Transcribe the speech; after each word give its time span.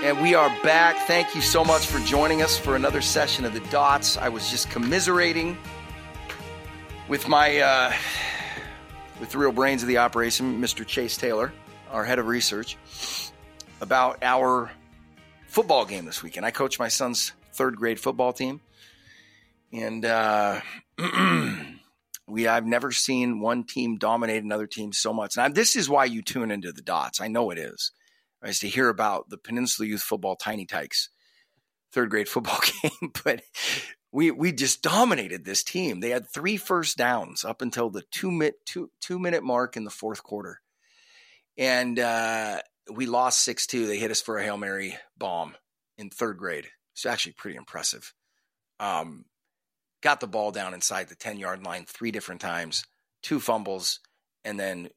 And 0.00 0.22
we 0.22 0.36
are 0.36 0.48
back. 0.62 1.08
Thank 1.08 1.34
you 1.34 1.40
so 1.40 1.64
much 1.64 1.86
for 1.86 1.98
joining 2.06 2.40
us 2.40 2.56
for 2.56 2.76
another 2.76 3.00
session 3.00 3.44
of 3.44 3.52
the 3.52 3.58
Dots. 3.68 4.16
I 4.16 4.28
was 4.28 4.48
just 4.48 4.70
commiserating 4.70 5.58
with 7.08 7.26
my 7.26 7.58
uh, 7.58 7.92
with 9.18 9.30
the 9.30 9.38
real 9.38 9.50
brains 9.50 9.82
of 9.82 9.88
the 9.88 9.98
operation, 9.98 10.62
Mr. 10.62 10.86
Chase 10.86 11.16
Taylor, 11.16 11.52
our 11.90 12.04
head 12.04 12.20
of 12.20 12.28
research, 12.28 12.76
about 13.80 14.22
our 14.22 14.70
football 15.48 15.84
game 15.84 16.04
this 16.04 16.22
weekend. 16.22 16.46
I 16.46 16.52
coach 16.52 16.78
my 16.78 16.88
son's 16.88 17.32
third 17.54 17.74
grade 17.74 17.98
football 17.98 18.32
team, 18.32 18.60
and 19.72 20.04
uh, 20.04 20.60
we 22.28 22.46
I've 22.46 22.66
never 22.66 22.92
seen 22.92 23.40
one 23.40 23.64
team 23.64 23.98
dominate 23.98 24.44
another 24.44 24.68
team 24.68 24.92
so 24.92 25.12
much. 25.12 25.36
Now, 25.36 25.48
this 25.48 25.74
is 25.74 25.90
why 25.90 26.04
you 26.04 26.22
tune 26.22 26.52
into 26.52 26.70
the 26.70 26.82
Dots. 26.82 27.20
I 27.20 27.26
know 27.26 27.50
it 27.50 27.58
is 27.58 27.90
is 28.44 28.58
to 28.60 28.68
hear 28.68 28.88
about 28.88 29.28
the 29.30 29.38
Peninsula 29.38 29.88
Youth 29.88 30.02
Football 30.02 30.36
Tiny 30.36 30.66
Tykes 30.66 31.10
third 31.92 32.10
grade 32.10 32.28
football 32.28 32.60
game, 32.82 33.12
but 33.24 33.42
we 34.12 34.30
we 34.30 34.52
just 34.52 34.82
dominated 34.82 35.44
this 35.44 35.62
team. 35.62 36.00
They 36.00 36.10
had 36.10 36.28
three 36.28 36.56
first 36.56 36.96
downs 36.96 37.44
up 37.44 37.62
until 37.62 37.90
the 37.90 38.02
two 38.10 38.30
minute 38.30 38.56
two 38.66 38.90
two 39.00 39.18
minute 39.18 39.42
mark 39.42 39.76
in 39.76 39.84
the 39.84 39.90
fourth 39.90 40.22
quarter, 40.22 40.60
and 41.56 41.98
uh, 41.98 42.60
we 42.92 43.06
lost 43.06 43.40
six 43.40 43.66
two. 43.66 43.86
They 43.86 43.98
hit 43.98 44.10
us 44.10 44.22
for 44.22 44.38
a 44.38 44.44
hail 44.44 44.56
mary 44.56 44.96
bomb 45.16 45.54
in 45.96 46.10
third 46.10 46.38
grade. 46.38 46.68
It's 46.94 47.06
actually 47.06 47.32
pretty 47.32 47.56
impressive. 47.56 48.12
Um, 48.80 49.24
got 50.02 50.20
the 50.20 50.26
ball 50.26 50.52
down 50.52 50.74
inside 50.74 51.08
the 51.08 51.14
ten 51.14 51.38
yard 51.38 51.64
line 51.64 51.84
three 51.86 52.10
different 52.10 52.40
times, 52.40 52.84
two 53.22 53.40
fumbles, 53.40 54.00
and 54.44 54.58
then 54.58 54.88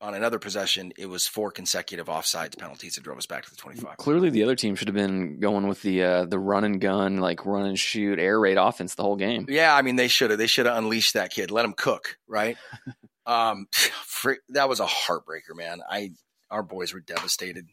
on 0.00 0.14
another 0.14 0.38
possession, 0.38 0.92
it 0.96 1.06
was 1.06 1.26
four 1.26 1.50
consecutive 1.50 2.06
offsides 2.06 2.56
penalties 2.56 2.94
that 2.94 3.02
drove 3.02 3.18
us 3.18 3.26
back 3.26 3.44
to 3.44 3.50
the 3.50 3.56
25. 3.56 3.96
Clearly, 3.96 4.30
the 4.30 4.44
other 4.44 4.54
team 4.54 4.76
should 4.76 4.88
have 4.88 4.94
been 4.94 5.40
going 5.40 5.66
with 5.66 5.82
the 5.82 6.02
uh, 6.02 6.24
the 6.24 6.38
run 6.38 6.64
and 6.64 6.80
gun, 6.80 7.16
like 7.18 7.44
run 7.44 7.66
and 7.66 7.78
shoot, 7.78 8.18
air 8.18 8.38
raid 8.38 8.58
offense 8.58 8.94
the 8.94 9.02
whole 9.02 9.16
game. 9.16 9.46
Yeah, 9.48 9.74
I 9.74 9.82
mean 9.82 9.96
they 9.96 10.08
should 10.08 10.30
have. 10.30 10.38
They 10.38 10.46
should 10.46 10.66
have 10.66 10.76
unleashed 10.76 11.14
that 11.14 11.30
kid, 11.30 11.50
let 11.50 11.64
him 11.64 11.72
cook, 11.72 12.18
right? 12.28 12.56
um, 13.26 13.66
for, 13.72 14.36
that 14.50 14.68
was 14.68 14.80
a 14.80 14.86
heartbreaker, 14.86 15.56
man. 15.56 15.80
I 15.88 16.12
our 16.50 16.62
boys 16.62 16.94
were 16.94 17.00
devastated. 17.00 17.66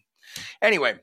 Anyway, 0.61 0.95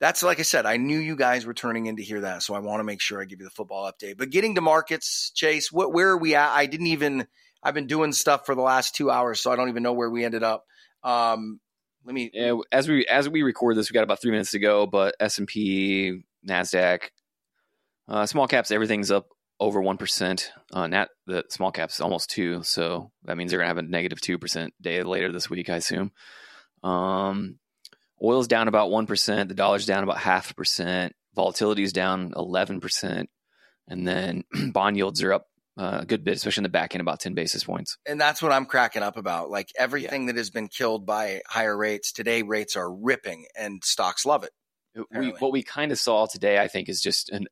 that's 0.00 0.22
like 0.22 0.38
I 0.38 0.42
said. 0.42 0.66
I 0.66 0.76
knew 0.76 0.98
you 0.98 1.16
guys 1.16 1.46
were 1.46 1.54
turning 1.54 1.86
in 1.86 1.96
to 1.96 2.02
hear 2.02 2.20
that, 2.20 2.42
so 2.42 2.54
I 2.54 2.58
want 2.58 2.80
to 2.80 2.84
make 2.84 3.00
sure 3.00 3.20
I 3.20 3.24
give 3.24 3.40
you 3.40 3.46
the 3.46 3.50
football 3.50 3.90
update. 3.90 4.18
But 4.18 4.30
getting 4.30 4.54
to 4.56 4.60
markets, 4.60 5.30
Chase, 5.34 5.72
what 5.72 5.94
where 5.94 6.10
are 6.10 6.18
we 6.18 6.34
at? 6.34 6.50
I 6.50 6.66
didn't 6.66 6.88
even 6.88 7.26
I've 7.62 7.74
been 7.74 7.86
doing 7.86 8.12
stuff 8.12 8.46
for 8.46 8.54
the 8.54 8.62
last 8.62 8.94
two 8.94 9.10
hours, 9.10 9.40
so 9.40 9.50
I 9.50 9.56
don't 9.56 9.68
even 9.68 9.82
know 9.82 9.92
where 9.92 10.10
we 10.10 10.24
ended 10.24 10.42
up. 10.42 10.64
Um, 11.02 11.60
let 12.04 12.14
me. 12.14 12.30
Yeah, 12.32 12.56
as 12.72 12.88
we 12.88 13.06
as 13.06 13.28
we 13.28 13.42
record 13.42 13.76
this, 13.76 13.90
we 13.90 13.94
got 13.94 14.04
about 14.04 14.20
three 14.22 14.30
minutes 14.30 14.52
to 14.52 14.58
go. 14.58 14.86
But 14.86 15.16
S 15.20 15.38
and 15.38 15.46
P, 15.46 16.22
Nasdaq, 16.48 17.10
uh, 18.08 18.26
small 18.26 18.46
caps, 18.46 18.70
everything's 18.70 19.10
up 19.10 19.26
over 19.60 19.80
one 19.80 19.96
percent. 19.96 20.52
Uh, 20.72 20.86
Nat 20.86 21.08
the 21.26 21.44
small 21.50 21.72
caps 21.72 22.00
almost 22.00 22.30
two, 22.30 22.62
so 22.62 23.10
that 23.24 23.36
means 23.36 23.50
they're 23.50 23.58
gonna 23.60 23.68
have 23.68 23.78
a 23.78 23.82
negative 23.82 24.20
two 24.20 24.38
percent 24.38 24.72
day 24.80 25.02
later 25.02 25.32
this 25.32 25.50
week, 25.50 25.68
I 25.68 25.76
assume. 25.76 26.12
Um, 26.82 27.58
oil's 28.22 28.48
down 28.48 28.68
about 28.68 28.90
one 28.90 29.06
percent. 29.06 29.48
The 29.48 29.54
dollar's 29.54 29.86
down 29.86 30.04
about 30.04 30.18
half 30.18 30.50
a 30.52 30.54
percent. 30.54 31.14
Volatility 31.34 31.82
is 31.82 31.92
down 31.92 32.32
eleven 32.36 32.80
percent, 32.80 33.28
and 33.88 34.06
then 34.06 34.44
bond 34.72 34.96
yields 34.96 35.22
are 35.22 35.32
up 35.32 35.46
uh, 35.78 35.98
a 36.02 36.06
good 36.06 36.24
bit, 36.24 36.34
especially 36.36 36.62
in 36.62 36.64
the 36.64 36.70
back 36.70 36.94
end, 36.94 37.00
about 37.00 37.20
10 37.20 37.34
basis 37.34 37.62
points. 37.62 37.98
And 38.04 38.20
that's 38.20 38.42
what 38.42 38.50
I'm 38.50 38.66
cracking 38.66 39.02
up 39.02 39.16
about. 39.16 39.48
Like 39.48 39.70
everything 39.78 40.22
yeah. 40.22 40.32
that 40.32 40.36
has 40.36 40.50
been 40.50 40.66
killed 40.66 41.06
by 41.06 41.40
higher 41.46 41.76
rates, 41.76 42.12
today 42.12 42.42
rates 42.42 42.76
are 42.76 42.92
ripping 42.92 43.46
and 43.56 43.82
stocks 43.84 44.26
love 44.26 44.42
it. 44.42 44.50
We, 45.16 45.28
what 45.38 45.52
we 45.52 45.62
kind 45.62 45.92
of 45.92 45.98
saw 45.98 46.26
today, 46.26 46.58
I 46.58 46.66
think, 46.66 46.88
is 46.88 47.00
just 47.00 47.30
an 47.30 47.46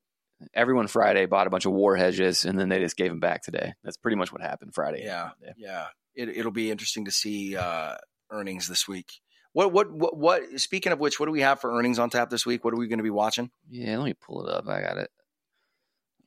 everyone 0.52 0.88
Friday 0.88 1.26
bought 1.26 1.46
a 1.46 1.50
bunch 1.50 1.66
of 1.66 1.72
war 1.72 1.94
hedges 1.94 2.44
and 2.44 2.58
then 2.58 2.68
they 2.68 2.80
just 2.80 2.96
gave 2.96 3.10
them 3.10 3.20
back 3.20 3.42
today. 3.42 3.74
That's 3.84 3.96
pretty 3.96 4.16
much 4.16 4.32
what 4.32 4.42
happened 4.42 4.74
Friday. 4.74 5.04
Yeah. 5.04 5.30
Yeah. 5.56 5.86
It, 6.16 6.44
will 6.44 6.50
be 6.50 6.70
interesting 6.70 7.04
to 7.04 7.12
see 7.12 7.56
uh, 7.56 7.94
earnings 8.30 8.66
this 8.66 8.88
week. 8.88 9.20
What, 9.52 9.72
what, 9.72 9.92
what, 9.92 10.16
what, 10.16 10.60
speaking 10.60 10.92
of 10.92 10.98
which, 10.98 11.20
what 11.20 11.26
do 11.26 11.32
we 11.32 11.42
have 11.42 11.60
for 11.60 11.78
earnings 11.78 11.98
on 11.98 12.10
tap 12.10 12.30
this 12.30 12.44
week? 12.44 12.64
What 12.64 12.74
are 12.74 12.78
we 12.78 12.88
going 12.88 12.98
to 12.98 13.04
be 13.04 13.10
watching? 13.10 13.50
Yeah, 13.70 13.98
let 13.98 14.04
me 14.06 14.14
pull 14.14 14.46
it 14.46 14.52
up. 14.52 14.66
I 14.66 14.80
got 14.80 14.98
it. 14.98 15.10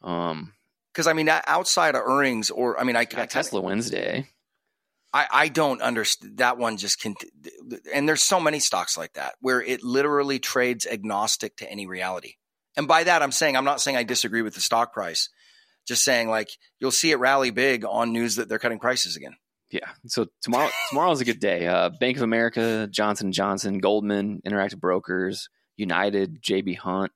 Um, 0.01 0.53
because 0.99 1.07
I 1.07 1.13
mean, 1.13 1.29
outside 1.29 1.95
of 1.95 2.01
earnings, 2.05 2.49
or 2.49 2.77
I 2.77 2.83
mean, 2.83 2.97
I, 2.97 3.07
I 3.15 3.25
Tesla 3.25 3.61
Wednesday. 3.61 4.27
I, 5.13 5.27
I 5.31 5.47
don't 5.47 5.81
understand 5.81 6.39
that 6.39 6.57
one. 6.57 6.75
Just 6.75 6.99
can, 6.99 7.15
and 7.93 8.07
there's 8.07 8.21
so 8.21 8.41
many 8.41 8.59
stocks 8.59 8.97
like 8.97 9.13
that 9.13 9.35
where 9.39 9.61
it 9.61 9.81
literally 9.81 10.39
trades 10.39 10.85
agnostic 10.85 11.55
to 11.57 11.71
any 11.71 11.87
reality. 11.87 12.33
And 12.75 12.85
by 12.85 13.05
that, 13.05 13.23
I'm 13.23 13.31
saying 13.31 13.55
I'm 13.55 13.63
not 13.63 13.79
saying 13.79 13.95
I 13.95 14.03
disagree 14.03 14.41
with 14.41 14.55
the 14.55 14.59
stock 14.59 14.91
price. 14.91 15.29
Just 15.87 16.03
saying, 16.03 16.27
like 16.29 16.49
you'll 16.81 16.91
see 16.91 17.11
it 17.11 17.19
rally 17.19 17.51
big 17.51 17.85
on 17.85 18.11
news 18.11 18.35
that 18.35 18.49
they're 18.49 18.59
cutting 18.59 18.79
prices 18.79 19.15
again. 19.15 19.37
Yeah. 19.71 19.87
So 20.07 20.27
tomorrow, 20.41 20.69
tomorrow 20.89 21.11
is 21.11 21.21
a 21.21 21.25
good 21.25 21.39
day. 21.39 21.65
Uh, 21.65 21.91
Bank 21.97 22.17
of 22.17 22.23
America, 22.23 22.89
Johnson 22.91 23.31
Johnson, 23.31 23.77
Goldman, 23.77 24.41
Interactive 24.45 24.81
Brokers, 24.81 25.47
United, 25.77 26.41
JB 26.43 26.77
Hunt, 26.77 27.13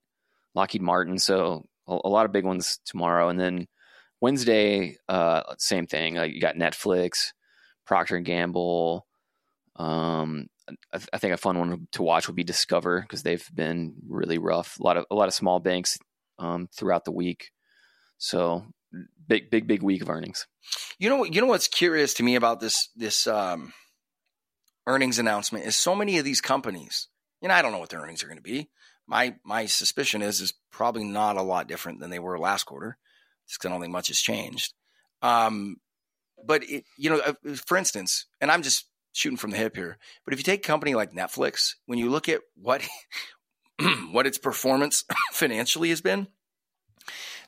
Lockheed 0.55 0.81
Martin. 0.81 1.17
So 1.17 1.65
a, 1.87 1.99
a 2.05 2.09
lot 2.09 2.25
of 2.25 2.31
big 2.31 2.45
ones 2.45 2.79
tomorrow, 2.85 3.29
and 3.29 3.39
then 3.39 3.67
Wednesday, 4.23 4.95
uh, 5.09 5.41
same 5.57 5.85
thing. 5.85 6.17
Uh, 6.17 6.23
you 6.23 6.39
got 6.39 6.55
Netflix, 6.55 7.33
Procter 7.85 8.15
and 8.15 8.25
Gamble. 8.25 9.05
Um, 9.75 10.47
I, 10.93 10.97
th- 10.97 11.09
I, 11.11 11.17
think 11.17 11.33
a 11.33 11.37
fun 11.37 11.59
one 11.59 11.89
to 11.91 12.03
watch 12.03 12.27
would 12.27 12.35
be 12.37 12.45
Discover 12.45 13.01
because 13.01 13.23
they've 13.23 13.45
been 13.53 13.95
really 14.07 14.37
rough. 14.37 14.79
A 14.79 14.83
lot 14.83 14.95
of 14.95 15.05
a 15.11 15.15
lot 15.15 15.27
of 15.27 15.33
small 15.33 15.59
banks 15.59 15.97
um, 16.39 16.69
throughout 16.73 17.03
the 17.03 17.11
week. 17.11 17.51
So 18.17 18.65
big, 19.27 19.51
big, 19.51 19.67
big 19.67 19.83
week 19.83 20.01
of 20.01 20.09
earnings. 20.09 20.47
You 20.97 21.09
know, 21.09 21.25
you 21.25 21.41
know 21.41 21.47
what's 21.47 21.67
curious 21.67 22.13
to 22.13 22.23
me 22.23 22.35
about 22.35 22.61
this 22.61 22.87
this 22.95 23.27
um, 23.27 23.73
earnings 24.87 25.19
announcement 25.19 25.65
is 25.65 25.75
so 25.75 25.95
many 25.95 26.17
of 26.17 26.23
these 26.23 26.39
companies. 26.39 27.09
You 27.41 27.49
know, 27.49 27.55
I 27.55 27.61
don't 27.61 27.73
know 27.73 27.79
what 27.79 27.89
their 27.89 27.99
earnings 27.99 28.23
are 28.23 28.27
going 28.27 28.37
to 28.37 28.41
be 28.41 28.69
my 29.07 29.35
my 29.43 29.65
suspicion 29.65 30.21
is 30.21 30.41
is 30.41 30.53
probably 30.71 31.03
not 31.03 31.37
a 31.37 31.41
lot 31.41 31.67
different 31.67 31.99
than 31.99 32.09
they 32.09 32.19
were 32.19 32.39
last 32.39 32.63
quarter. 32.63 32.97
Just 33.47 33.65
I 33.65 33.69
don't 33.69 33.81
think 33.81 33.91
much 33.91 34.07
has 34.07 34.19
changed. 34.19 34.73
Um, 35.21 35.77
but 36.45 36.63
it, 36.63 36.85
you 36.97 37.09
know, 37.09 37.19
uh, 37.19 37.55
for 37.65 37.77
instance, 37.77 38.25
and 38.41 38.51
I'm 38.51 38.63
just 38.63 38.87
shooting 39.13 39.37
from 39.37 39.51
the 39.51 39.57
hip 39.57 39.75
here, 39.75 39.97
but 40.25 40.33
if 40.33 40.39
you 40.39 40.43
take 40.43 40.65
a 40.65 40.67
company 40.67 40.95
like 40.95 41.11
Netflix, 41.13 41.75
when 41.85 41.99
you 41.99 42.09
look 42.09 42.27
at 42.29 42.41
what 42.55 42.81
what 44.11 44.27
its 44.27 44.37
performance 44.37 45.05
financially 45.31 45.89
has 45.89 46.01
been, 46.01 46.27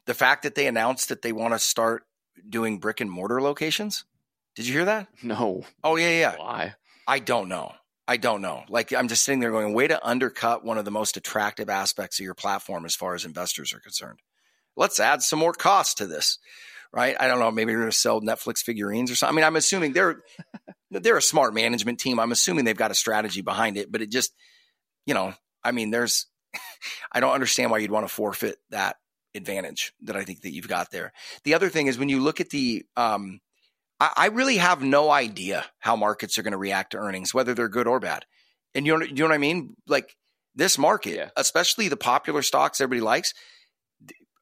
the 0.06 0.14
fact 0.14 0.44
that 0.44 0.56
they 0.56 0.68
announced 0.68 1.10
that 1.10 1.22
they 1.22 1.32
want 1.32 1.54
to 1.54 1.60
start 1.60 2.04
doing 2.48 2.80
brick 2.80 3.02
and 3.02 3.12
mortar 3.12 3.42
locations. 3.42 4.06
Did 4.56 4.68
you 4.68 4.74
hear 4.74 4.86
that? 4.86 5.08
No. 5.22 5.66
Oh 5.84 5.96
yeah, 5.96 6.12
yeah. 6.12 6.36
Why? 6.38 6.76
I 7.08 7.20
don't 7.20 7.50
know. 7.50 7.74
I 8.08 8.18
don't 8.18 8.42
know. 8.42 8.64
Like 8.70 8.94
I'm 8.94 9.08
just 9.08 9.24
sitting 9.24 9.40
there 9.40 9.52
going, 9.52 9.74
way 9.74 9.88
to 9.88 10.08
undercut 10.08 10.64
one 10.64 10.78
of 10.78 10.86
the 10.86 10.92
most 10.92 11.18
attractive 11.18 11.70
aspects 11.70 12.20
of 12.20 12.24
your 12.24 12.36
platform 12.36 12.86
as 12.86 12.96
far 12.96 13.16
as 13.16 13.26
investors 13.26 13.74
are 13.74 13.80
concerned. 13.80 14.20
Let's 14.76 15.00
add 15.00 15.22
some 15.22 15.40
more 15.40 15.54
cost 15.54 16.00
to 16.00 16.08
this, 16.08 16.38
right? 16.92 17.16
I 17.20 17.28
don't 17.28 17.40
know. 17.40 17.52
Maybe 17.52 17.72
you're 17.72 17.82
going 17.82 17.92
to 17.92 17.98
sell 17.98 18.22
Netflix 18.22 18.60
figurines 18.60 19.12
or 19.12 19.16
something. 19.16 19.36
I 19.36 19.38
mean, 19.38 19.46
I'm 19.46 19.56
assuming 19.56 19.94
they're 19.94 20.22
they're 20.92 21.18
a 21.18 21.22
smart 21.22 21.54
management 21.54 22.00
team. 22.00 22.20
I'm 22.20 22.32
assuming 22.32 22.66
they've 22.66 22.76
got 22.76 22.92
a 22.92 22.96
strategy 22.96 23.42
behind 23.42 23.78
it, 23.78 23.92
but 23.92 24.02
it 24.02 24.12
just, 24.12 24.34
you 25.06 25.14
know, 25.14 25.34
I 25.64 25.72
mean, 25.72 25.92
there's, 25.92 26.28
I 27.12 27.20
don't 27.20 27.34
understand 27.34 27.72
why 27.72 27.80
you'd 27.80 27.92
want 27.92 28.08
to 28.08 28.14
forfeit 28.14 28.58
that 28.70 28.98
advantage 29.34 29.94
that 30.04 30.16
I 30.16 30.24
think 30.24 30.42
that 30.42 30.54
you've 30.54 30.68
got 30.68 30.92
there. 30.92 31.12
The 31.44 31.56
other 31.56 31.70
thing 31.70 31.88
is 31.88 31.98
when 31.98 32.10
you 32.10 32.22
look 32.22 32.40
at 32.40 32.50
the 32.50 32.86
um, 32.96 33.42
I, 34.00 34.28
really 34.28 34.58
have 34.58 34.84
no 34.84 35.10
idea 35.10 35.66
how 35.80 35.96
markets 35.96 36.38
are 36.38 36.44
going 36.44 36.52
to 36.52 36.58
react 36.58 36.92
to 36.92 36.98
earnings, 36.98 37.34
whether 37.34 37.54
they're 37.54 37.70
good 37.70 37.88
or 37.88 38.00
bad. 38.00 38.26
And 38.74 38.86
you 38.86 38.98
know, 38.98 39.06
you 39.06 39.14
know 39.14 39.28
what 39.28 39.34
I 39.34 39.38
mean? 39.38 39.76
Like 39.88 40.16
this 40.54 40.78
market, 40.78 41.16
yeah. 41.16 41.30
especially 41.38 41.88
the 41.88 41.98
popular 41.98 42.42
stocks 42.42 42.82
everybody 42.82 43.02
likes. 43.02 43.34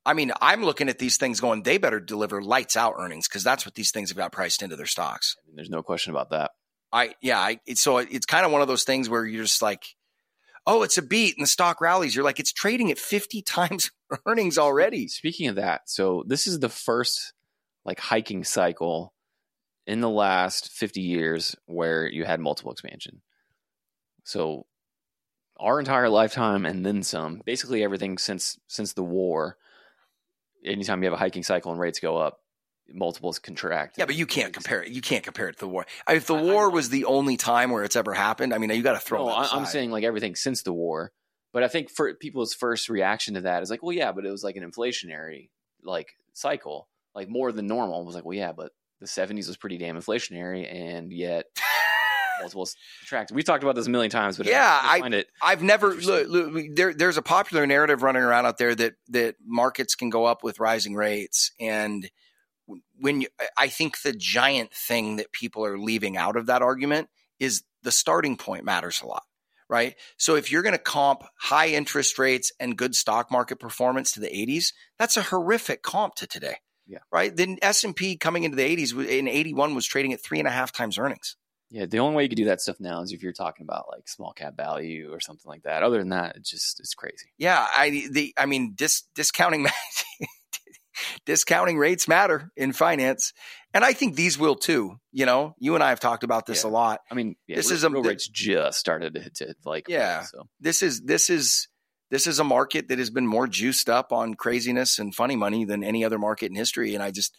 I 0.06 0.14
mean, 0.14 0.32
I'm 0.42 0.64
looking 0.64 0.90
at 0.90 1.00
these 1.00 1.18
things 1.18 1.40
going, 1.40 1.64
they 1.64 1.78
better 1.78 2.00
deliver 2.00 2.42
lights 2.42 2.76
out 2.76 2.96
earnings 2.98 3.28
because 3.28 3.44
that's 3.44 3.66
what 3.66 3.76
these 3.76 3.92
things 3.92 4.10
have 4.10 4.18
got 4.18 4.32
priced 4.32 4.62
into 4.62 4.76
their 4.76 4.86
stocks. 4.86 5.38
I 5.40 5.48
mean, 5.48 5.56
there's 5.56 5.70
no 5.70 5.84
question 5.84 6.12
about 6.12 6.32
that. 6.32 6.52
I 6.92 7.16
yeah, 7.22 7.40
I, 7.40 7.60
so 7.74 7.98
it's 7.98 8.26
kind 8.26 8.46
of 8.46 8.52
one 8.52 8.62
of 8.62 8.68
those 8.68 8.84
things 8.84 9.10
where 9.10 9.26
you're 9.26 9.44
just 9.44 9.62
like, 9.62 9.84
oh, 10.68 10.84
it's 10.84 10.98
a 10.98 11.02
beat 11.02 11.36
and 11.38 11.44
the 11.44 11.50
stock 11.50 11.82
rallies. 11.82 12.16
You're 12.16 12.26
like, 12.26 12.40
it's 12.40 12.54
trading 12.54 12.92
at 12.92 13.00
50 13.00 13.42
times 13.44 13.92
earnings 14.26 14.58
already. 14.58 15.08
Speaking 15.08 15.48
of 15.48 15.56
that, 15.56 15.90
so 15.90 16.24
this 16.28 16.48
is 16.48 16.60
the 16.60 16.70
first 16.70 17.34
like 17.86 18.00
hiking 18.00 18.44
cycle 18.44 19.14
in 19.86 20.02
the 20.02 20.10
last 20.10 20.72
50 20.72 21.02
years 21.02 21.56
where 21.66 22.08
you 22.08 22.24
had 22.26 22.40
multiple 22.40 22.72
expansion. 22.72 23.22
So 24.24 24.66
our 25.60 25.80
entire 25.80 26.10
lifetime 26.10 26.66
and 26.66 26.86
then 26.86 27.04
some, 27.04 27.42
basically 27.46 27.84
everything 27.84 28.18
since 28.18 28.58
since 28.68 28.94
the 28.94 29.04
war, 29.04 29.58
anytime 30.66 31.02
you 31.04 31.08
have 31.08 31.14
a 31.14 31.22
hiking 31.22 31.44
cycle 31.44 31.72
and 31.72 31.80
rates 31.80 32.00
go 32.00 32.18
up, 32.18 32.40
multiples 32.92 33.40
contract. 33.40 33.96
Yeah, 33.98 34.06
but 34.06 34.16
you 34.16 34.26
can't 34.26 34.54
compare 34.54 34.84
it. 34.84 34.90
You 34.92 35.02
can't 35.02 35.24
compare 35.24 35.48
it 35.48 35.54
to 35.54 35.60
the 35.60 35.68
war. 35.68 35.86
If 36.10 36.28
the 36.28 36.36
war 36.36 36.70
was 36.70 36.90
the 36.90 37.06
only 37.06 37.38
time 37.38 37.72
where 37.72 37.84
it's 37.84 37.96
ever 37.96 38.14
happened, 38.14 38.54
I 38.54 38.58
mean, 38.58 38.70
you 38.72 38.82
got 38.82 38.94
to 38.94 39.00
throw. 39.00 39.26
No, 39.26 39.36
I'm 39.36 39.66
saying 39.66 39.92
like 39.92 40.04
everything 40.04 40.36
since 40.36 40.64
the 40.64 40.74
war. 40.74 41.12
But 41.54 41.64
I 41.64 41.68
think 41.68 41.92
for 41.92 42.12
people's 42.16 42.54
first 42.54 42.90
reaction 42.90 43.36
to 43.36 43.42
that 43.42 43.62
is 43.62 43.70
like, 43.70 43.84
well, 43.84 43.96
yeah, 43.96 44.12
but 44.12 44.26
it 44.26 44.32
was 44.32 44.44
like 44.44 44.56
an 44.56 44.70
inflationary 44.70 45.50
like 45.84 46.14
cycle, 46.34 46.90
like 47.14 47.30
more 47.30 47.52
than 47.52 47.68
normal. 47.68 48.02
I 48.02 48.06
was 48.06 48.16
like, 48.16 48.26
well, 48.26 48.38
yeah, 48.38 48.54
but 48.54 48.72
the 49.00 49.06
70s 49.06 49.48
was 49.48 49.58
pretty 49.58 49.78
damn 49.78 49.98
inflationary, 49.98 50.72
and 50.74 51.12
yet 51.12 51.46
multiple 52.44 52.68
contracts. 53.02 53.32
We've 53.32 53.46
talked 53.46 53.64
about 53.64 53.76
this 53.76 53.88
a 53.88 53.90
million 53.90 54.12
times, 54.12 54.38
but 54.38 54.48
Yeah, 54.48 54.80
I, 54.82 55.00
find 55.00 55.14
it. 55.14 55.28
I've 55.42 55.64
never 55.64 55.94
look, 55.96 56.28
look, 56.28 56.66
there. 56.76 56.94
There's 56.94 57.18
a 57.18 57.22
popular 57.22 57.66
narrative 57.66 58.04
running 58.04 58.24
around 58.24 58.46
out 58.46 58.58
there 58.58 58.76
that 58.76 58.94
that 59.10 59.36
markets 59.46 59.96
can 59.96 60.10
go 60.10 60.26
up 60.26 60.44
with 60.44 60.60
rising 60.60 60.96
rates, 60.96 61.52
and 61.60 62.10
when 63.00 63.22
you, 63.22 63.28
I 63.58 63.68
think 63.68 64.02
the 64.02 64.14
giant 64.14 64.74
thing 64.74 65.18
that 65.18 65.32
people 65.32 65.66
are 65.66 65.78
leaving 65.78 66.18
out 66.18 66.36
of 66.36 66.46
that 66.48 66.62
argument 66.62 67.10
is 67.40 67.64
the 67.82 67.92
starting 67.92 68.38
point 68.38 68.64
matters 68.64 69.02
a 69.02 69.08
lot, 69.08 69.24
right? 69.70 69.96
So 70.18 70.36
if 70.36 70.52
you're 70.52 70.62
going 70.62 70.74
to 70.74 70.80
comp 70.80 71.24
high 71.38 71.68
interest 71.68 72.18
rates 72.18 72.52
and 72.60 72.78
good 72.78 72.96
stock 72.96 73.32
market 73.32 73.60
performance 73.60 74.14
to 74.14 74.20
the 74.20 74.28
80s, 74.28 74.74
that's 74.98 75.18
a 75.18 75.24
horrific 75.24 75.84
comp 75.84 76.16
to 76.16 76.28
today. 76.28 76.56
Yeah. 76.88 77.00
Right. 77.12 77.36
Then 77.36 77.58
S 77.62 77.84
and 77.84 77.96
P 77.96 78.18
coming 78.18 78.44
into 78.44 78.58
the 78.58 78.76
80s 78.76 79.08
in 79.08 79.28
81 79.28 79.74
was 79.74 79.86
trading 79.86 80.14
at 80.14 80.22
three 80.22 80.40
and 80.40 80.48
a 80.48 80.52
half 80.52 80.72
times 80.72 80.98
earnings. 80.98 81.38
Yeah, 81.76 81.88
the 81.88 81.98
only 81.98 82.16
way 82.16 82.22
you 82.24 82.30
could 82.30 82.36
do 82.38 82.46
that 82.46 82.62
stuff 82.62 82.76
now 82.80 83.02
is 83.02 83.12
if 83.12 83.24
you're 83.24 83.34
talking 83.34 83.64
about 83.66 83.86
like 83.92 84.08
small 84.08 84.32
cap 84.32 84.56
value 84.56 85.12
or 85.12 85.20
something 85.20 85.50
like 85.50 85.64
that. 85.64 85.82
Other 85.82 85.98
than 85.98 86.10
that, 86.10 86.36
it's 86.36 86.50
just 86.52 86.80
it's 86.80 86.94
crazy. 86.94 87.34
Yeah, 87.40 87.66
I 87.76 88.08
the 88.12 88.32
I 88.38 88.46
mean 88.46 88.74
dis, 88.76 89.02
discounting 89.16 89.66
discounting 91.26 91.78
rates 91.78 92.08
matter 92.08 92.52
in 92.56 92.74
finance, 92.74 93.34
and 93.74 93.84
I 93.84 93.94
think 93.94 94.16
these 94.16 94.38
will 94.38 94.56
too. 94.56 94.98
You 95.12 95.26
know, 95.26 95.56
you 95.58 95.74
and 95.76 95.84
I 95.84 95.90
have 95.90 96.00
talked 96.00 96.24
about 96.24 96.46
this 96.46 96.64
Yeah. 96.64 96.70
a 96.70 96.72
lot. 96.72 97.00
I 97.10 97.16
mean, 97.16 97.36
yeah, 97.48 97.56
This 97.56 97.70
real, 97.70 97.76
is 97.78 97.84
a- 97.84 97.90
real 97.90 98.04
rates 98.04 98.28
just 98.28 98.80
started 98.80 99.16
to, 99.16 99.30
to 99.46 99.56
like 99.66 99.88
Yeah. 99.90 100.22
So 100.24 100.44
This 100.60 100.82
is 100.84 101.02
this 101.02 101.30
is 101.32 101.68
this 102.12 102.28
is 102.28 102.38
a 102.40 102.44
market 102.44 102.90
that 102.90 103.00
has 103.00 103.10
been 103.10 103.26
more 103.26 103.48
juiced 103.48 103.90
up 103.90 104.12
on 104.14 104.36
craziness 104.36 105.00
and 105.00 105.16
funny 105.16 105.36
money 105.36 105.66
than 105.66 105.84
any 105.84 106.06
other 106.06 106.20
market 106.20 106.52
in 106.52 106.56
history, 106.56 106.94
and 106.94 107.02
I 107.04 107.10
just 107.10 107.36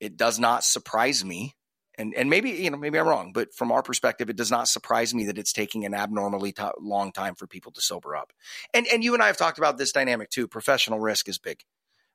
it 0.00 0.16
does 0.16 0.38
not 0.38 0.64
surprise 0.64 1.22
me. 1.24 1.54
And 1.98 2.14
and 2.14 2.30
maybe 2.30 2.50
you 2.50 2.70
know 2.70 2.76
maybe 2.76 2.98
I'm 2.98 3.08
wrong, 3.08 3.32
but 3.32 3.52
from 3.52 3.72
our 3.72 3.82
perspective, 3.82 4.30
it 4.30 4.36
does 4.36 4.50
not 4.50 4.68
surprise 4.68 5.12
me 5.12 5.26
that 5.26 5.36
it's 5.36 5.52
taking 5.52 5.84
an 5.84 5.94
abnormally 5.94 6.52
to 6.52 6.72
long 6.80 7.10
time 7.10 7.34
for 7.34 7.46
people 7.48 7.72
to 7.72 7.82
sober 7.82 8.14
up. 8.16 8.32
And 8.72 8.86
and 8.86 9.02
you 9.02 9.14
and 9.14 9.22
I 9.22 9.26
have 9.26 9.36
talked 9.36 9.58
about 9.58 9.78
this 9.78 9.90
dynamic 9.92 10.30
too. 10.30 10.46
Professional 10.46 11.00
risk 11.00 11.28
is 11.28 11.38
big, 11.38 11.60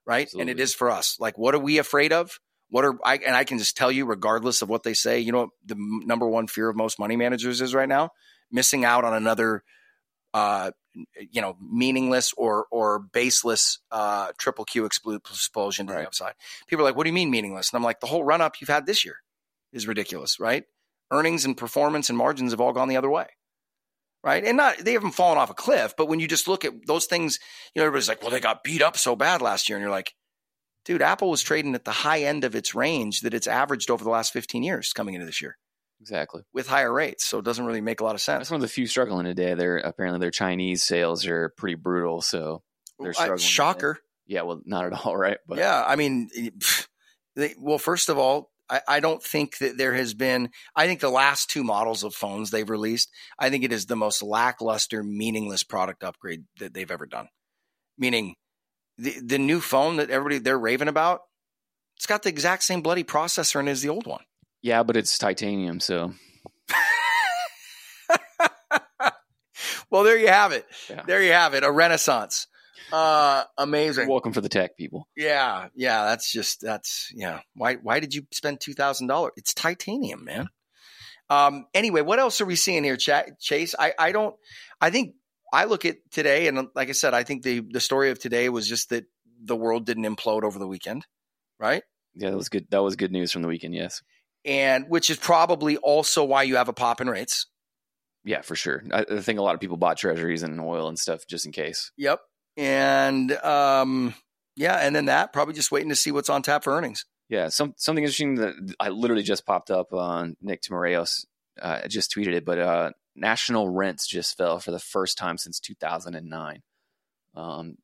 right? 0.05 0.29
And 0.39 0.49
it 0.49 0.59
is 0.59 0.73
for 0.73 0.89
us. 0.89 1.17
Like, 1.19 1.37
what 1.37 1.53
are 1.53 1.59
we 1.59 1.77
afraid 1.79 2.13
of? 2.13 2.39
What 2.69 2.85
are 2.85 2.97
I 3.03 3.17
and 3.17 3.35
I 3.35 3.43
can 3.43 3.59
just 3.59 3.75
tell 3.75 3.91
you, 3.91 4.05
regardless 4.05 4.61
of 4.61 4.69
what 4.69 4.83
they 4.83 4.93
say, 4.93 5.19
you 5.19 5.33
know 5.33 5.41
what 5.41 5.49
the 5.65 5.75
m- 5.75 6.01
number 6.05 6.27
one 6.27 6.47
fear 6.47 6.69
of 6.69 6.77
most 6.77 6.97
money 6.97 7.17
managers 7.17 7.59
is 7.59 7.75
right 7.75 7.89
now? 7.89 8.11
Missing 8.51 8.85
out 8.85 9.03
on 9.03 9.13
another 9.13 9.63
uh, 10.33 10.71
you 11.31 11.41
know, 11.41 11.57
meaningless 11.61 12.33
or 12.37 12.67
or 12.71 12.99
baseless 12.99 13.79
uh, 13.91 14.31
triple 14.37 14.65
Q 14.65 14.83
explo- 14.83 15.17
explosion 15.17 15.87
to 15.87 15.93
Right. 15.93 16.01
the 16.01 16.07
upside. 16.07 16.33
People 16.67 16.85
are 16.85 16.89
like, 16.89 16.95
"What 16.95 17.03
do 17.03 17.09
you 17.09 17.13
mean 17.13 17.29
meaningless?" 17.29 17.71
And 17.71 17.77
I'm 17.77 17.83
like, 17.83 17.99
"The 17.99 18.07
whole 18.07 18.23
run 18.23 18.41
up 18.41 18.61
you've 18.61 18.69
had 18.69 18.85
this 18.85 19.03
year 19.03 19.17
is 19.73 19.87
ridiculous, 19.87 20.39
right? 20.39 20.63
Earnings 21.11 21.45
and 21.45 21.57
performance 21.57 22.09
and 22.09 22.17
margins 22.17 22.51
have 22.51 22.61
all 22.61 22.71
gone 22.71 22.87
the 22.87 22.97
other 22.97 23.09
way, 23.09 23.27
right? 24.23 24.43
And 24.45 24.57
not 24.57 24.77
they 24.77 24.93
haven't 24.93 25.11
fallen 25.11 25.37
off 25.37 25.49
a 25.49 25.55
cliff, 25.55 25.95
but 25.97 26.07
when 26.07 26.19
you 26.19 26.27
just 26.27 26.47
look 26.47 26.63
at 26.63 26.73
those 26.87 27.05
things, 27.05 27.39
you 27.75 27.81
know, 27.81 27.87
everybody's 27.87 28.07
like, 28.07 28.21
"Well, 28.21 28.31
they 28.31 28.39
got 28.39 28.63
beat 28.63 28.81
up 28.81 28.97
so 28.97 29.15
bad 29.15 29.41
last 29.41 29.67
year," 29.67 29.77
and 29.77 29.83
you're 29.83 29.91
like, 29.91 30.13
"Dude, 30.85 31.01
Apple 31.01 31.29
was 31.29 31.41
trading 31.43 31.75
at 31.75 31.85
the 31.85 31.91
high 31.91 32.21
end 32.21 32.43
of 32.43 32.55
its 32.55 32.73
range 32.73 33.21
that 33.21 33.33
it's 33.33 33.47
averaged 33.47 33.91
over 33.91 34.03
the 34.03 34.09
last 34.09 34.31
15 34.31 34.63
years 34.63 34.93
coming 34.93 35.15
into 35.15 35.25
this 35.25 35.41
year 35.41 35.57
exactly. 35.99 36.43
with 36.53 36.67
higher 36.67 36.93
rates, 36.93 37.25
so 37.25 37.39
it 37.39 37.45
doesn't 37.45 37.65
really 37.65 37.81
make 37.81 37.99
a 37.99 38.03
lot 38.03 38.15
of 38.15 38.21
sense." 38.21 38.39
That's 38.39 38.51
one 38.51 38.57
of 38.57 38.61
the 38.61 38.67
few 38.67 38.87
struggling 38.87 39.25
today. 39.25 39.55
They're 39.55 39.77
apparently 39.77 40.19
their 40.19 40.31
Chinese 40.31 40.83
sales 40.83 41.25
are 41.27 41.49
pretty 41.57 41.75
brutal. 41.75 42.21
So 42.21 42.63
they're 42.99 43.13
struggling. 43.13 43.39
shocker. 43.39 43.99
yeah, 44.25 44.43
well, 44.43 44.61
not 44.65 44.85
at 44.85 44.93
all, 44.93 45.17
right? 45.25 45.37
But 45.47 45.57
yeah, 45.57 45.83
I 45.85 45.95
mean, 45.95 46.29
they, 47.35 47.55
well, 47.59 47.77
first 47.77 48.09
of 48.09 48.17
all, 48.17 48.52
I, 48.69 48.81
I 48.87 48.99
don't 48.99 49.21
think 49.21 49.57
that 49.59 49.77
there 49.77 49.93
has 49.93 50.13
been. 50.13 50.49
I 50.75 50.87
think 50.87 50.99
the 50.99 51.09
last 51.09 51.49
two 51.49 51.63
models 51.63 52.03
of 52.03 52.13
phones 52.15 52.49
they've 52.49 52.69
released, 52.69 53.09
I 53.37 53.49
think 53.49 53.63
it 53.63 53.73
is 53.73 53.85
the 53.85 53.95
most 53.95 54.21
lackluster, 54.23 55.03
meaningless 55.03 55.63
product 55.63 56.03
upgrade 56.03 56.43
that 56.59 56.73
they've 56.73 56.89
ever 56.89 57.05
done. 57.05 57.27
Meaning, 57.97 58.35
the 58.97 59.19
the 59.23 59.37
new 59.37 59.59
phone 59.59 59.97
that 59.97 60.09
everybody 60.09 60.39
they're 60.39 60.57
raving 60.57 60.87
about, 60.87 61.21
it's 61.97 62.05
got 62.05 62.23
the 62.23 62.29
exact 62.29 62.63
same 62.63 62.81
bloody 62.81 63.03
processor 63.03 63.59
in 63.59 63.67
it 63.67 63.71
as 63.71 63.81
the 63.81 63.89
old 63.89 64.07
one. 64.07 64.23
yeah, 64.61 64.83
but 64.83 64.97
it's 64.97 65.17
titanium, 65.17 65.79
so 65.79 66.13
well, 69.89 70.03
there 70.03 70.17
you 70.17 70.27
have 70.27 70.51
it. 70.51 70.65
Yeah. 70.89 71.03
There 71.05 71.21
you 71.23 71.33
have 71.33 71.53
it. 71.53 71.63
A 71.63 71.71
renaissance. 71.71 72.47
Uh, 72.91 73.43
amazing. 73.57 74.07
welcome 74.07 74.33
for 74.33 74.41
the 74.41 74.49
tech 74.49 74.77
people. 74.77 75.07
Yeah, 75.15 75.69
yeah, 75.75 76.05
that's 76.05 76.31
just 76.31 76.61
that's 76.61 77.11
yeah. 77.15 77.39
Why 77.55 77.75
why 77.75 77.99
did 77.99 78.13
you 78.13 78.23
spend 78.31 78.59
two 78.59 78.73
thousand 78.73 79.07
dollars? 79.07 79.33
It's 79.37 79.53
titanium, 79.53 80.23
man. 80.25 80.49
Um. 81.29 81.65
Anyway, 81.73 82.01
what 82.01 82.19
else 82.19 82.41
are 82.41 82.45
we 82.45 82.55
seeing 82.55 82.83
here, 82.83 82.97
Cha- 82.97 83.25
Chase? 83.39 83.73
I 83.77 83.93
I 83.97 84.11
don't. 84.11 84.35
I 84.79 84.89
think 84.89 85.15
I 85.51 85.65
look 85.65 85.85
at 85.85 85.97
today, 86.11 86.47
and 86.47 86.67
like 86.75 86.89
I 86.89 86.93
said, 86.93 87.13
I 87.13 87.23
think 87.23 87.43
the 87.43 87.61
the 87.61 87.79
story 87.79 88.11
of 88.11 88.19
today 88.19 88.49
was 88.49 88.67
just 88.67 88.89
that 88.89 89.05
the 89.43 89.55
world 89.55 89.85
didn't 89.85 90.05
implode 90.05 90.43
over 90.43 90.59
the 90.59 90.67
weekend, 90.67 91.05
right? 91.59 91.83
Yeah, 92.15 92.29
that 92.31 92.37
was 92.37 92.49
good. 92.49 92.67
That 92.69 92.83
was 92.83 92.95
good 92.95 93.11
news 93.11 93.31
from 93.31 93.41
the 93.41 93.47
weekend. 93.47 93.73
Yes. 93.73 94.01
And 94.45 94.85
which 94.89 95.09
is 95.09 95.17
probably 95.17 95.77
also 95.77 96.23
why 96.23 96.43
you 96.43 96.57
have 96.57 96.67
a 96.67 96.73
pop 96.73 97.01
in 97.01 97.09
rates. 97.09 97.47
Yeah, 98.25 98.41
for 98.41 98.55
sure. 98.55 98.83
I, 98.91 99.05
I 99.09 99.21
think 99.21 99.39
a 99.39 99.41
lot 99.41 99.55
of 99.55 99.61
people 99.61 99.77
bought 99.77 99.97
treasuries 99.97 100.43
and 100.43 100.59
oil 100.59 100.87
and 100.87 100.99
stuff 100.99 101.25
just 101.27 101.45
in 101.45 101.51
case. 101.51 101.91
Yep. 101.97 102.19
And 102.57 103.31
um, 103.31 104.13
yeah, 104.55 104.77
and 104.77 104.95
then 104.95 105.05
that 105.05 105.33
probably 105.33 105.53
just 105.53 105.71
waiting 105.71 105.89
to 105.89 105.95
see 105.95 106.11
what's 106.11 106.29
on 106.29 106.41
tap 106.41 106.63
for 106.63 106.73
earnings. 106.73 107.05
Yeah, 107.29 107.49
some 107.49 107.73
something 107.77 108.03
interesting 108.03 108.35
that 108.35 108.75
I 108.79 108.89
literally 108.89 109.23
just 109.23 109.45
popped 109.45 109.71
up 109.71 109.93
on 109.93 110.35
Nick 110.41 110.61
Timiraos. 110.61 111.25
Uh, 111.61 111.87
just 111.87 112.13
tweeted 112.13 112.33
it, 112.33 112.45
but 112.45 112.59
uh, 112.59 112.91
national 113.15 113.69
rents 113.69 114.07
just 114.07 114.37
fell 114.37 114.59
for 114.59 114.71
the 114.71 114.79
first 114.79 115.17
time 115.17 115.37
since 115.37 115.59
2009. 115.59 116.61
Um, 117.35 117.75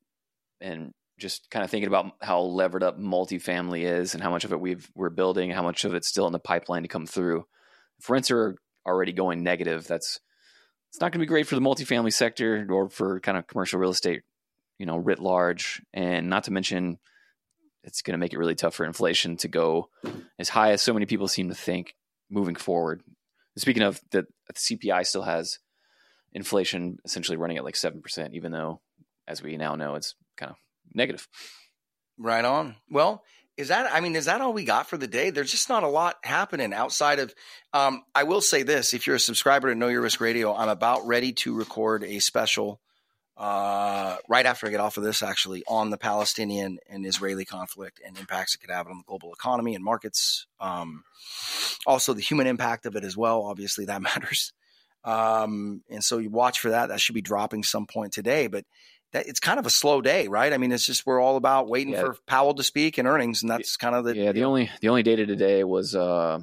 and 0.60 0.92
just 1.18 1.50
kind 1.50 1.64
of 1.64 1.70
thinking 1.70 1.88
about 1.88 2.12
how 2.20 2.40
levered 2.40 2.82
up 2.82 2.98
multifamily 2.98 3.82
is 3.82 4.14
and 4.14 4.22
how 4.22 4.30
much 4.30 4.44
of 4.44 4.52
it 4.52 4.60
we've 4.60 4.90
we're 4.94 5.10
building, 5.10 5.50
how 5.50 5.62
much 5.62 5.84
of 5.84 5.94
it's 5.94 6.08
still 6.08 6.26
in 6.26 6.32
the 6.32 6.38
pipeline 6.38 6.82
to 6.82 6.88
come 6.88 7.06
through. 7.06 7.44
If 7.98 8.10
rents 8.10 8.30
are 8.30 8.56
already 8.86 9.12
going 9.12 9.42
negative, 9.42 9.86
that's 9.86 10.20
it's 10.88 11.00
not 11.00 11.12
going 11.12 11.20
to 11.20 11.26
be 11.26 11.26
great 11.26 11.46
for 11.46 11.54
the 11.54 11.60
multifamily 11.60 12.12
sector 12.12 12.66
or 12.68 12.88
for 12.88 13.20
kind 13.20 13.38
of 13.38 13.46
commercial 13.46 13.78
real 13.78 13.90
estate, 13.90 14.22
you 14.80 14.86
know, 14.86 14.96
writ 14.96 15.18
large. 15.18 15.82
And 15.92 16.30
not 16.30 16.44
to 16.44 16.52
mention, 16.52 16.98
it's 17.84 18.00
going 18.00 18.14
to 18.14 18.18
make 18.18 18.32
it 18.32 18.38
really 18.38 18.54
tough 18.54 18.74
for 18.74 18.86
inflation 18.86 19.36
to 19.36 19.48
go 19.48 19.90
as 20.38 20.48
high 20.48 20.72
as 20.72 20.80
so 20.80 20.94
many 20.94 21.04
people 21.04 21.28
seem 21.28 21.50
to 21.50 21.54
think 21.54 21.94
moving 22.30 22.54
forward. 22.54 23.02
Speaking 23.58 23.82
of 23.82 24.00
the, 24.10 24.26
the 24.46 24.54
CPI 24.54 25.06
still 25.06 25.22
has 25.22 25.58
inflation 26.32 26.96
essentially 27.04 27.36
running 27.36 27.58
at 27.58 27.64
like 27.64 27.74
7%, 27.74 28.32
even 28.32 28.52
though, 28.52 28.80
as 29.28 29.42
we 29.42 29.58
now 29.58 29.74
know, 29.74 29.96
it's 29.96 30.14
kind 30.38 30.50
of 30.50 30.56
negative. 30.94 31.28
Right 32.16 32.44
on. 32.44 32.76
Well, 32.90 33.22
is 33.58 33.68
that 33.68 33.92
I 33.92 34.00
mean, 34.00 34.16
is 34.16 34.24
that 34.24 34.40
all 34.40 34.54
we 34.54 34.64
got 34.64 34.88
for 34.88 34.96
the 34.96 35.06
day? 35.06 35.28
There's 35.28 35.50
just 35.50 35.68
not 35.68 35.82
a 35.82 35.88
lot 35.88 36.16
happening 36.24 36.72
outside 36.72 37.18
of 37.18 37.34
um, 37.74 38.02
I 38.14 38.22
will 38.22 38.40
say 38.40 38.62
this, 38.62 38.94
if 38.94 39.06
you're 39.06 39.16
a 39.16 39.20
subscriber 39.20 39.68
to 39.68 39.74
Know 39.74 39.88
Your 39.88 40.00
Risk 40.00 40.22
Radio, 40.22 40.54
I'm 40.54 40.70
about 40.70 41.06
ready 41.06 41.32
to 41.34 41.54
record 41.54 42.02
a 42.04 42.20
special 42.20 42.80
uh, 43.36 44.16
right 44.28 44.44
after 44.46 44.66
I 44.66 44.70
get 44.70 44.80
off 44.80 44.96
of 44.96 45.02
this 45.02 45.22
actually 45.22 45.62
on 45.66 45.90
the 45.90 45.96
Palestinian 45.96 46.78
and 46.88 47.06
Israeli 47.06 47.44
conflict 47.44 48.00
and 48.06 48.18
impacts 48.18 48.54
it 48.54 48.58
could 48.58 48.70
have 48.70 48.86
on 48.86 48.98
the 48.98 49.04
global 49.06 49.32
economy 49.32 49.74
and 49.74 49.84
markets. 49.84 50.46
Um, 50.60 51.04
also 51.86 52.12
the 52.12 52.20
human 52.20 52.46
impact 52.46 52.86
of 52.86 52.96
it 52.96 53.04
as 53.04 53.16
well. 53.16 53.42
Obviously 53.42 53.86
that 53.86 54.02
matters. 54.10 54.52
Um, 55.04 55.82
and 55.88 56.04
so 56.04 56.18
you 56.18 56.28
watch 56.30 56.60
for 56.60 56.70
that. 56.70 56.88
That 56.88 57.00
should 57.00 57.14
be 57.14 57.22
dropping 57.22 57.62
some 57.64 57.86
point 57.86 58.12
today, 58.12 58.46
but 58.48 58.64
that 59.12 59.26
it's 59.26 59.40
kind 59.40 59.58
of 59.58 59.66
a 59.66 59.70
slow 59.70 60.00
day, 60.02 60.28
right? 60.28 60.52
I 60.52 60.58
mean, 60.58 60.70
it's 60.72 60.86
just 60.86 61.06
we're 61.06 61.20
all 61.20 61.36
about 61.36 61.68
waiting 61.68 61.94
Yeah. 61.94 62.00
for 62.02 62.16
Powell 62.26 62.54
to 62.54 62.62
speak 62.62 62.98
and 62.98 63.08
earnings, 63.08 63.42
and 63.42 63.50
that's 63.50 63.76
kind 63.76 63.94
of 63.96 64.04
the 64.04 64.14
yeah, 64.16 64.32
the 64.32 64.44
only 64.44 64.70
the 64.82 64.88
only 64.88 65.02
data 65.02 65.26
today 65.26 65.64
was 65.64 65.96
uh, 65.96 66.40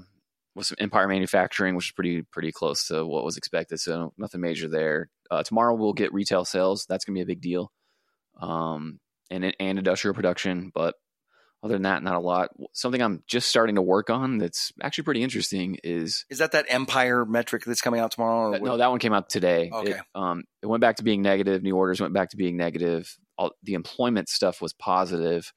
was 0.58 0.68
some 0.68 0.78
Empire 0.80 1.08
Manufacturing, 1.08 1.76
which 1.76 1.88
is 1.88 1.92
pretty 1.92 2.24
pretty 2.24 2.52
close 2.52 2.88
to 2.88 3.06
what 3.06 3.24
was 3.24 3.38
expected. 3.38 3.80
So 3.80 4.14
nothing 4.18 4.42
major 4.42 4.68
there. 4.68 5.10
Uh, 5.30 5.44
tomorrow 5.44 5.76
we'll 5.76 5.94
get 5.94 6.14
retail 6.14 6.46
sales. 6.46 6.86
That's 6.90 7.06
gonna 7.06 7.16
be 7.16 7.22
a 7.22 7.26
big 7.26 7.42
deal. 7.42 7.72
Um, 8.42 9.00
and 9.30 9.46
and 9.60 9.78
industrial 9.78 10.16
production, 10.16 10.72
but 10.74 10.96
other 11.64 11.74
than 11.74 11.84
that, 11.84 12.04
not 12.04 12.16
a 12.16 12.20
lot. 12.20 12.50
Something 12.74 13.02
I'm 13.02 13.24
just 13.28 13.50
starting 13.50 13.76
to 13.76 13.82
work 13.82 14.10
on 14.10 14.38
that's 14.38 14.72
actually 14.82 15.06
pretty 15.06 15.24
interesting 15.24 15.78
is 15.84 16.26
is 16.30 16.38
that 16.38 16.52
that 16.52 16.66
Empire 16.70 17.26
metric 17.26 17.64
that's 17.66 17.82
coming 17.82 18.00
out 18.00 18.12
tomorrow? 18.12 18.52
Or 18.52 18.56
Uh, 18.56 18.60
no, 18.60 18.78
that 18.78 18.90
one 18.90 19.00
came 19.00 19.14
out 19.14 19.30
today. 19.30 19.70
Okay. 19.74 19.92
It, 19.92 20.02
um, 20.14 20.44
it 20.62 20.68
went 20.68 20.82
back 20.82 20.98
to 20.98 21.04
being 21.04 21.22
negative. 21.22 21.64
New 21.64 21.76
orders 21.76 22.00
went 22.00 22.14
back 22.14 22.30
to 22.32 22.38
being 22.38 22.58
negative. 22.58 23.18
All, 23.38 23.52
the 23.64 23.74
employment 23.74 24.30
stuff 24.30 24.62
was 24.62 24.74
positive, 24.74 25.52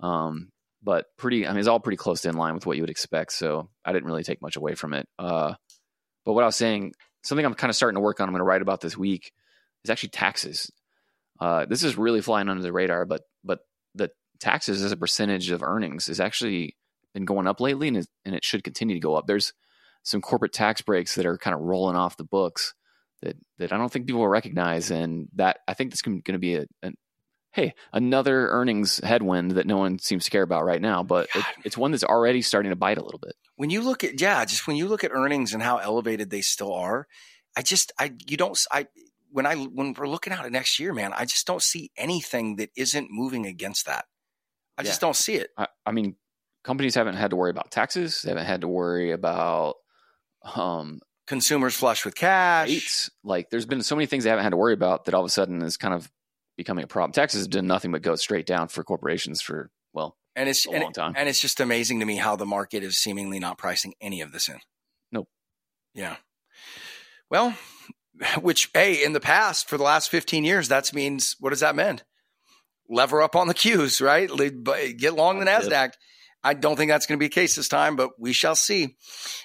um, 0.00 0.50
but 0.82 1.06
pretty. 1.16 1.46
I 1.46 1.50
mean, 1.50 1.58
it's 1.58 1.68
all 1.68 1.80
pretty 1.80 1.96
close 1.96 2.22
to 2.22 2.28
in 2.28 2.36
line 2.36 2.54
with 2.54 2.66
what 2.66 2.76
you 2.76 2.82
would 2.82 2.90
expect. 2.90 3.32
So 3.32 3.68
I 3.84 3.92
didn't 3.92 4.06
really 4.06 4.24
take 4.24 4.40
much 4.42 4.56
away 4.56 4.74
from 4.74 4.94
it. 4.94 5.08
Uh, 5.18 5.54
but 6.24 6.34
what 6.34 6.42
I 6.42 6.46
was 6.46 6.56
saying, 6.56 6.92
something 7.22 7.44
I'm 7.44 7.54
kind 7.54 7.70
of 7.70 7.76
starting 7.76 7.96
to 7.96 8.00
work 8.00 8.20
on. 8.20 8.28
I'm 8.28 8.32
going 8.32 8.40
to 8.40 8.44
write 8.44 8.62
about 8.62 8.80
this 8.80 8.96
week 8.96 9.32
is 9.84 9.90
actually 9.90 10.10
taxes. 10.10 10.70
uh, 11.40 11.66
this 11.66 11.82
is 11.84 11.96
really 11.96 12.20
flying 12.20 12.48
under 12.48 12.62
the 12.62 12.72
radar, 12.72 13.04
but 13.04 13.22
but 13.44 13.60
the 13.94 14.10
taxes 14.40 14.82
as 14.82 14.92
a 14.92 14.96
percentage 14.96 15.50
of 15.50 15.62
earnings 15.62 16.06
has 16.06 16.20
actually 16.20 16.76
been 17.14 17.24
going 17.24 17.46
up 17.46 17.60
lately, 17.60 17.88
and 17.88 17.96
it, 17.96 18.06
and 18.24 18.34
it 18.34 18.44
should 18.44 18.64
continue 18.64 18.94
to 18.94 19.00
go 19.00 19.14
up. 19.14 19.26
There's 19.26 19.52
some 20.02 20.20
corporate 20.20 20.52
tax 20.52 20.80
breaks 20.80 21.14
that 21.14 21.26
are 21.26 21.38
kind 21.38 21.54
of 21.54 21.60
rolling 21.60 21.96
off 21.96 22.16
the 22.16 22.24
books 22.24 22.74
that 23.22 23.36
that 23.58 23.72
I 23.72 23.76
don't 23.76 23.90
think 23.92 24.06
people 24.06 24.20
will 24.20 24.28
recognize, 24.28 24.90
and 24.90 25.28
that 25.34 25.58
I 25.66 25.74
think 25.74 25.90
this 25.90 26.02
going 26.02 26.22
to 26.24 26.38
be 26.38 26.56
a, 26.56 26.66
a, 26.82 26.92
hey 27.58 27.74
another 27.92 28.48
earnings 28.50 29.00
headwind 29.02 29.52
that 29.52 29.66
no 29.66 29.76
one 29.76 29.98
seems 29.98 30.24
to 30.24 30.30
care 30.30 30.42
about 30.42 30.64
right 30.64 30.80
now, 30.80 31.02
but 31.02 31.28
it, 31.34 31.44
it's 31.64 31.76
one 31.76 31.90
that's 31.90 32.04
already 32.04 32.40
starting 32.40 32.70
to 32.70 32.76
bite 32.76 32.98
a 32.98 33.04
little 33.04 33.18
bit. 33.18 33.34
When 33.56 33.70
you 33.70 33.82
look 33.82 34.04
at 34.04 34.20
yeah, 34.20 34.44
just 34.44 34.66
when 34.66 34.76
you 34.76 34.86
look 34.86 35.02
at 35.02 35.10
earnings 35.12 35.52
and 35.52 35.62
how 35.62 35.78
elevated 35.78 36.30
they 36.30 36.40
still 36.40 36.72
are, 36.72 37.08
I 37.56 37.62
just 37.62 37.92
I 37.98 38.12
you 38.28 38.36
don't 38.36 38.58
I 38.70 38.86
when 39.30 39.44
I 39.44 39.56
when 39.56 39.92
we're 39.94 40.08
looking 40.08 40.32
out 40.32 40.46
at 40.46 40.52
next 40.52 40.78
year, 40.78 40.94
man, 40.94 41.12
I 41.12 41.24
just 41.24 41.46
don't 41.46 41.62
see 41.62 41.90
anything 41.96 42.56
that 42.56 42.70
isn't 42.76 43.08
moving 43.10 43.44
against 43.44 43.86
that. 43.86 44.04
I 44.76 44.82
yeah. 44.82 44.86
just 44.86 45.00
don't 45.00 45.16
see 45.16 45.34
it. 45.34 45.50
I, 45.56 45.66
I 45.84 45.90
mean, 45.90 46.14
companies 46.62 46.94
haven't 46.94 47.16
had 47.16 47.30
to 47.30 47.36
worry 47.36 47.50
about 47.50 47.72
taxes. 47.72 48.22
They 48.22 48.30
haven't 48.30 48.46
had 48.46 48.60
to 48.60 48.68
worry 48.68 49.10
about 49.10 49.74
um, 50.54 51.00
consumers 51.26 51.74
flush 51.74 52.04
with 52.04 52.14
cash. 52.14 52.68
Rates. 52.68 53.10
Like 53.24 53.50
there's 53.50 53.66
been 53.66 53.82
so 53.82 53.96
many 53.96 54.06
things 54.06 54.22
they 54.22 54.30
haven't 54.30 54.44
had 54.44 54.50
to 54.50 54.56
worry 54.56 54.74
about 54.74 55.06
that 55.06 55.14
all 55.14 55.22
of 55.22 55.26
a 55.26 55.30
sudden 55.30 55.62
is 55.62 55.76
kind 55.76 55.94
of 55.94 56.08
becoming 56.58 56.84
a 56.84 56.88
problem. 56.88 57.12
Taxes 57.12 57.42
have 57.42 57.50
done 57.50 57.66
nothing 57.66 57.92
but 57.92 58.02
go 58.02 58.16
straight 58.16 58.44
down 58.44 58.68
for 58.68 58.84
corporations 58.84 59.40
for 59.40 59.70
well, 59.94 60.18
and 60.36 60.48
it's 60.48 60.66
a 60.66 60.70
and, 60.70 60.82
long 60.82 60.92
time. 60.92 61.14
and 61.16 61.28
it's 61.28 61.40
just 61.40 61.60
amazing 61.60 62.00
to 62.00 62.04
me 62.04 62.16
how 62.16 62.36
the 62.36 62.44
market 62.44 62.82
is 62.82 62.98
seemingly 62.98 63.38
not 63.38 63.56
pricing 63.56 63.94
any 64.02 64.20
of 64.20 64.32
this 64.32 64.48
in. 64.48 64.58
Nope. 65.10 65.28
Yeah. 65.94 66.16
Well, 67.30 67.56
which 68.40 68.68
hey, 68.74 69.02
in 69.02 69.14
the 69.14 69.20
past 69.20 69.68
for 69.68 69.78
the 69.78 69.84
last 69.84 70.10
15 70.10 70.44
years, 70.44 70.68
that 70.68 70.92
means 70.92 71.36
what 71.40 71.50
does 71.50 71.60
that 71.60 71.76
mean? 71.76 72.02
Lever 72.90 73.22
up 73.22 73.36
on 73.36 73.48
the 73.48 73.54
Qs, 73.54 74.04
right? 74.04 74.28
Get 74.98 75.14
long 75.14 75.38
the 75.38 75.46
Nasdaq. 75.46 75.92
I 76.48 76.54
don't 76.54 76.76
think 76.76 76.90
that's 76.90 77.04
going 77.04 77.18
to 77.18 77.22
be 77.22 77.26
the 77.26 77.34
case 77.34 77.56
this 77.56 77.68
time, 77.68 77.94
but 77.94 78.18
we 78.18 78.32
shall 78.32 78.56
see. 78.56 78.96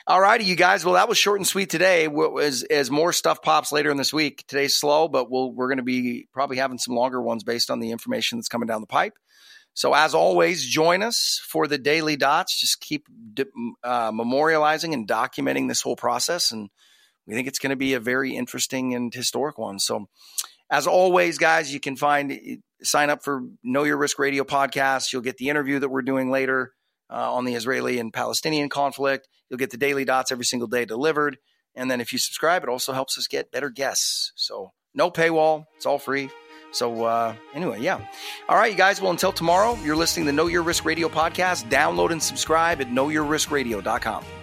All 0.08 0.22
righty, 0.22 0.46
you 0.46 0.56
guys. 0.56 0.86
Well, 0.86 0.94
that 0.94 1.10
was 1.10 1.18
short 1.18 1.38
and 1.38 1.46
sweet 1.46 1.70
today. 1.70 2.08
As, 2.42 2.64
as 2.64 2.90
more 2.90 3.12
stuff 3.12 3.42
pops 3.42 3.74
later 3.74 3.92
in 3.92 3.98
this 3.98 4.14
week, 4.14 4.46
today's 4.48 4.78
slow, 4.78 5.10
but 5.10 5.30
we'll, 5.30 5.52
we're 5.52 5.68
going 5.68 5.80
to 5.80 5.84
be 5.84 6.30
probably 6.32 6.56
having 6.56 6.78
some 6.78 6.96
longer 6.96 7.22
ones 7.22 7.44
based 7.44 7.70
on 7.70 7.82
the 7.82 7.92
information 7.92 8.38
that's 8.38 8.48
coming 8.48 8.68
down 8.68 8.80
the 8.80 8.88
pipe. 8.88 9.16
So, 9.74 9.94
as 9.94 10.16
always, 10.16 10.66
join 10.66 11.04
us 11.04 11.42
for 11.46 11.68
the 11.68 11.78
daily 11.78 12.16
dots. 12.16 12.58
Just 12.58 12.80
keep 12.80 13.06
uh, 13.84 14.14
memorializing 14.14 14.94
and 14.94 15.06
documenting 15.06 15.68
this 15.68 15.82
whole 15.82 15.98
process. 15.98 16.54
And 16.54 16.70
we 17.28 17.36
think 17.36 17.50
it's 17.50 17.60
going 17.60 17.72
to 17.72 17.76
be 17.76 17.96
a 17.96 18.00
very 18.00 18.34
interesting 18.34 18.94
and 18.94 19.14
historic 19.14 19.58
one. 19.58 19.78
So, 19.80 20.08
as 20.72 20.88
always, 20.88 21.38
guys, 21.38 21.74
you 21.74 21.82
can 21.82 21.98
find 21.98 22.62
sign 22.82 23.10
up 23.10 23.26
for 23.26 23.42
Know 23.62 23.84
Your 23.84 23.98
Risk 23.98 24.20
Radio 24.20 24.46
podcast. 24.46 25.12
You'll 25.12 25.22
get 25.22 25.36
the 25.36 25.50
interview 25.50 25.80
that 25.80 25.90
we're 25.90 26.02
doing 26.02 26.32
later 26.32 26.72
uh, 27.14 27.34
on 27.34 27.46
the 27.46 27.54
Israeli 27.54 28.00
and 28.00 28.12
Palestinian 28.12 28.70
conflict. 28.70 29.28
You'll 29.50 29.60
get 29.60 29.70
the 29.70 29.78
daily 29.78 30.04
dots 30.04 30.32
every 30.32 30.46
single 30.46 30.68
day 30.68 30.86
delivered. 30.86 31.38
And 31.76 31.90
then 31.90 32.02
if 32.02 32.12
you 32.12 32.20
subscribe, 32.20 32.64
it 32.64 32.70
also 32.70 32.94
helps 32.94 33.18
us 33.18 33.28
get 33.28 33.52
better 33.52 33.70
guests. 33.70 34.32
So 34.36 34.74
no 34.94 35.12
paywall, 35.12 35.66
it's 35.76 35.86
all 35.86 36.00
free. 36.00 36.30
So 36.72 37.06
uh, 37.06 37.36
anyway, 37.54 37.82
yeah. 37.82 38.00
All 38.50 38.58
right, 38.58 38.72
you 38.72 38.78
guys. 38.78 39.00
Well, 39.00 39.12
until 39.12 39.32
tomorrow, 39.32 39.78
you're 39.84 39.96
listening 39.96 40.26
to 40.26 40.32
Know 40.32 40.48
Your 40.48 40.64
Risk 40.64 40.86
Radio 40.86 41.08
podcast. 41.08 41.70
Download 41.70 42.10
and 42.10 42.22
subscribe 42.22 42.82
at 42.82 42.88
knowyourriskradio.com. 42.88 44.43